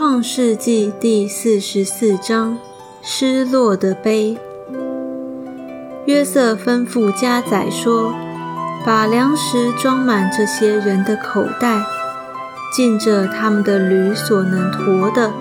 [0.00, 2.56] 创世纪第四十四章
[3.02, 4.38] 失落的杯。
[6.06, 8.14] 约瑟吩咐家宰说
[8.82, 11.82] ：“把粮食装满这些人的口袋，
[12.74, 15.32] 尽着他们的驴所能驮的；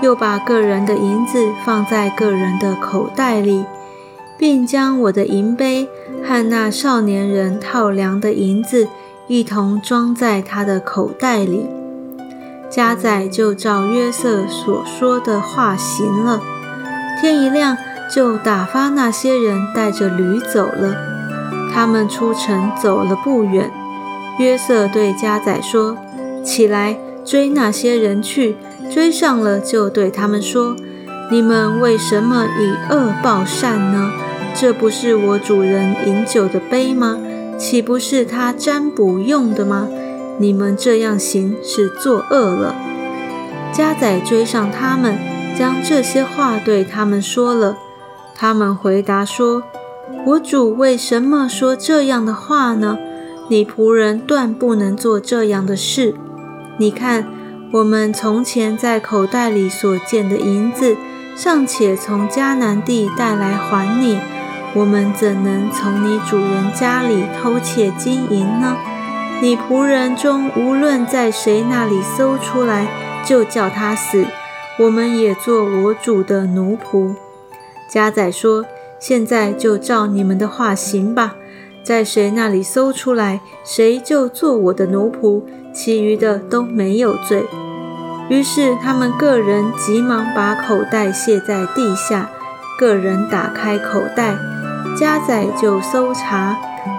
[0.00, 3.64] 又把个人的银子放在个人的口袋里，
[4.38, 5.88] 并将我的银杯
[6.22, 8.86] 和那少年人套粮的银子
[9.26, 11.66] 一同装在他的口袋里。”
[12.76, 16.42] 家宰就照约瑟所说的话行了。
[17.18, 17.74] 天一亮，
[18.14, 20.94] 就打发那些人带着驴走了。
[21.72, 23.70] 他们出城走了不远，
[24.38, 25.96] 约瑟对家宰说
[26.44, 28.56] ：“起来，追那些人去。
[28.92, 30.76] 追上了，就对他们说：
[31.30, 34.10] 你们为什么以恶报善呢？
[34.54, 37.16] 这不是我主人饮酒的杯吗？
[37.56, 39.88] 岂不是他占卜用的吗？”
[40.38, 42.74] 你们这样行是作恶了。
[43.72, 45.18] 家宰追上他们，
[45.58, 47.76] 将这些话对他们说了。
[48.34, 49.62] 他们回答说
[50.26, 52.98] ：“我主为什么说这样的话呢？
[53.48, 56.14] 你仆人断不能做这样的事。
[56.78, 57.26] 你看，
[57.72, 60.96] 我们从前在口袋里所见的银子，
[61.34, 64.18] 尚且从迦南地带来还你，
[64.74, 68.76] 我们怎能从你主人家里偷窃金银呢？”
[69.42, 72.88] 你仆人中无论在谁那里搜出来，
[73.22, 74.24] 就叫他死。
[74.78, 77.14] 我们也做我主的奴仆。
[77.88, 78.64] 家宰说
[78.98, 81.36] ：“现在就照你们的话行吧，
[81.82, 85.42] 在谁那里搜出来，谁就做我的奴仆，
[85.72, 87.44] 其余的都没有罪。”
[88.28, 92.30] 于是他们个人急忙把口袋卸在地下，
[92.78, 94.34] 个人打开口袋，
[94.98, 96.56] 家宰就搜查。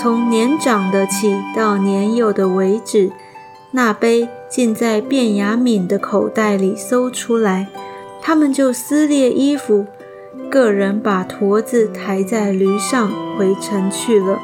[0.00, 3.10] 从年长的起到年幼的为止，
[3.72, 7.66] 那杯竟在卞雅敏的口袋里搜出来。
[8.22, 9.86] 他们就撕裂衣服，
[10.48, 14.38] 个人把驼子抬在驴上回城去了。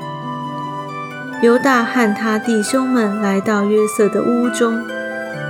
[1.41, 4.82] 犹大和他弟兄们来到约瑟的屋中，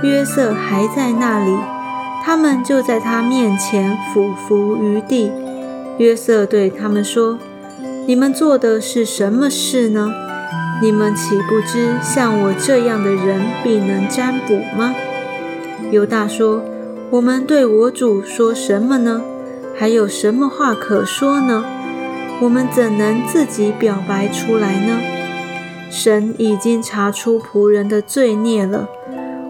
[0.03, 1.57] 约瑟还在那里，
[2.23, 5.31] 他们就在他面前俯伏于地。
[5.97, 7.39] 约瑟对他们说。
[8.07, 10.13] 你们做的是什么事呢？
[10.79, 14.93] 你们岂不知像我这样的人必能占卜吗？
[15.89, 16.63] 犹大说
[17.09, 19.23] ：“我们对我主说什么呢？
[19.75, 21.65] 还有什么话可说呢？
[22.41, 24.99] 我们怎能自己表白出来呢？
[25.89, 28.87] 神已经查出仆人的罪孽了。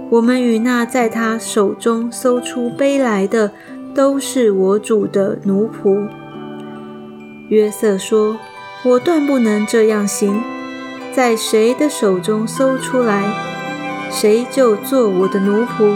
[0.09, 3.51] 我们与那在他手中搜出杯来的，
[3.94, 6.07] 都是我主的奴仆。”
[7.50, 8.38] 约瑟说
[8.83, 10.41] ：“我断不能这样行，
[11.13, 13.31] 在谁的手中搜出来，
[14.09, 15.95] 谁就做我的奴仆。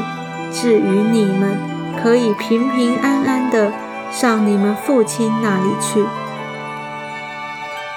[0.52, 1.58] 至于你们，
[2.02, 3.74] 可以平平安安的
[4.12, 6.06] 上你们父亲那里去。”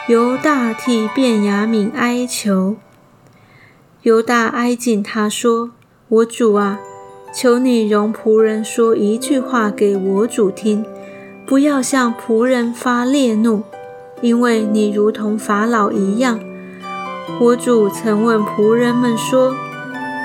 [0.09, 2.77] 犹大替卞雅敏哀求，
[4.03, 5.71] 犹大哀敬他说
[6.09, 6.81] ：“我主啊，
[7.35, 10.85] 求你容仆人说一句话给我主听。”
[11.47, 13.63] 不要向仆人发烈怒，
[14.21, 16.39] 因为你如同法老一样。
[17.41, 19.55] 我主曾问仆人们说：“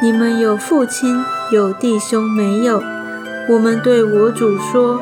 [0.01, 2.81] 你们有父亲有弟兄没有？”
[3.49, 5.01] 我们对我主说：“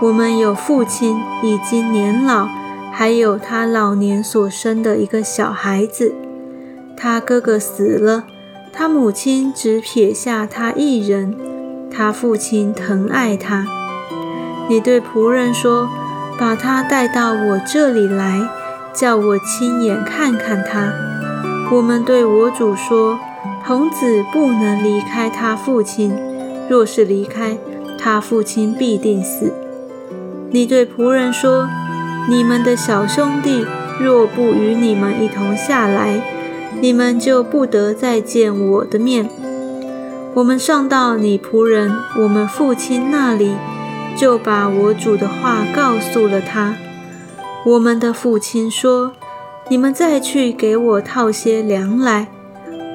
[0.00, 2.46] 我们有父亲，已经年老，
[2.92, 6.14] 还有他老年所生的一个小孩子。
[6.96, 8.24] 他哥哥死了，
[8.72, 11.34] 他母亲只撇下他一人，
[11.90, 13.66] 他父亲疼爱他。”
[14.68, 15.88] 你对仆人说
[16.38, 18.46] ：“把他带到我这里来，
[18.92, 20.92] 叫我亲眼看看他。”
[21.72, 23.18] 我们对我主说
[23.66, 26.14] ：“童子不能离开他父亲，
[26.68, 27.56] 若是离开，
[27.98, 29.54] 他父亲必定死。”
[30.52, 31.66] 你对仆人说
[32.28, 33.66] ：“你们的小兄弟
[33.98, 36.22] 若不与你们一同下来，
[36.80, 39.28] 你们就不得再见我的面。”
[40.34, 43.54] 我们上到你仆人我们父亲那里。
[44.18, 46.74] 就把我主的话告诉了他。
[47.64, 49.12] 我们的父亲说
[49.70, 52.26] ：“你们再去给我套些粮来。”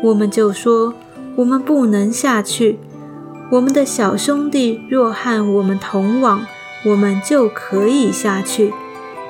[0.04, 0.94] 我们就说
[1.38, 2.78] ：“我们不能下去。
[3.52, 6.46] 我们的小兄弟若和我们同往，
[6.88, 8.74] 我们就可以下去。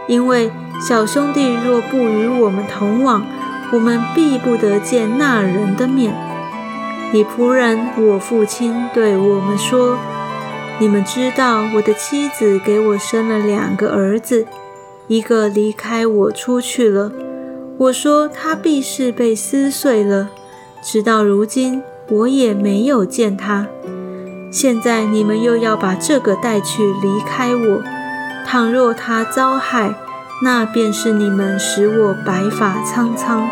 [0.07, 0.51] 因为
[0.81, 3.23] 小兄弟若不与我们同往，
[3.71, 6.15] 我们必不得见那人的面。”
[7.13, 9.99] 你仆人我父亲对我们说。
[10.79, 14.45] 你们知道，我的妻子给我生了两个儿子，
[15.07, 17.11] 一个离开我出去了。
[17.77, 20.29] 我说他必是被撕碎了。
[20.83, 23.67] 直到如今，我也没有见他。
[24.51, 27.83] 现在你们又要把这个带去离开我。
[28.45, 29.95] 倘若他遭害，
[30.43, 33.47] 那便是你们使我白发苍苍、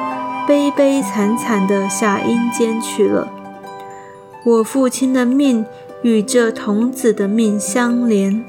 [0.48, 3.32] 悲悲惨惨的下阴间去了。
[4.44, 5.66] 我父亲的命
[6.04, 8.44] 与这童子的命相连。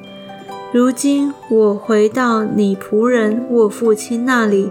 [0.72, 4.70] 如今我回到你仆人我父亲那里，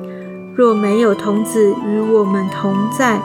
[0.56, 3.22] 若没有童子与我们同在，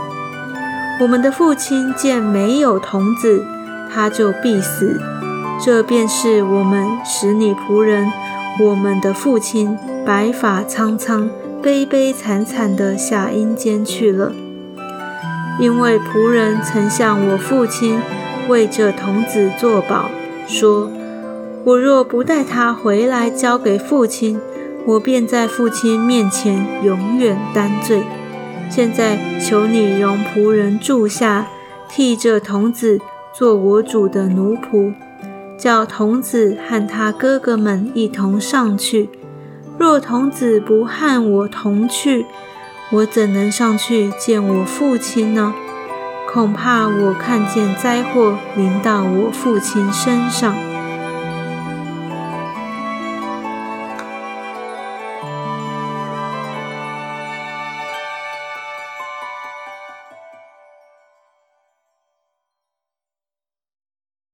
[1.01, 3.45] 我们的父亲见没有童子。
[3.89, 5.01] 他就必死，
[5.65, 8.11] 这便是我们使你仆人，
[8.61, 11.31] 我们的父亲白发苍苍、
[11.63, 14.33] 悲悲惨惨的下阴间去了。
[15.59, 17.99] 因为仆人曾向我父亲
[18.49, 20.11] 为这童子作保，
[20.47, 20.91] 说：
[21.65, 24.41] 我若不带他回来交给父亲，
[24.87, 28.03] 我便在父亲面前永远担罪。
[28.71, 31.49] 现在求你容仆人住下，
[31.89, 33.01] 替这童子。
[33.39, 34.95] 做我主的奴仆，
[35.59, 39.11] 叫童子和他哥哥们一同上去。
[39.77, 42.25] 若童子不和我同去，
[42.91, 45.53] 我怎能上去见我父亲呢？
[46.37, 50.76] 恐怕我看见灾祸临到我父亲身上。